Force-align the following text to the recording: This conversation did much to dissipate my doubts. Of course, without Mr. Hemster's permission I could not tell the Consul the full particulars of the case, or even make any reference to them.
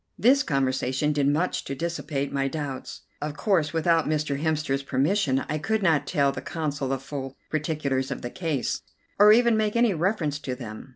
This 0.17 0.41
conversation 0.41 1.13
did 1.13 1.27
much 1.27 1.63
to 1.65 1.75
dissipate 1.75 2.33
my 2.33 2.47
doubts. 2.47 3.01
Of 3.21 3.37
course, 3.37 3.71
without 3.71 4.07
Mr. 4.09 4.41
Hemster's 4.41 4.81
permission 4.81 5.45
I 5.47 5.59
could 5.59 5.83
not 5.83 6.07
tell 6.07 6.31
the 6.31 6.41
Consul 6.41 6.87
the 6.87 6.97
full 6.97 7.37
particulars 7.51 8.09
of 8.09 8.23
the 8.23 8.31
case, 8.31 8.81
or 9.19 9.31
even 9.31 9.55
make 9.55 9.75
any 9.75 9.93
reference 9.93 10.39
to 10.39 10.55
them. 10.55 10.89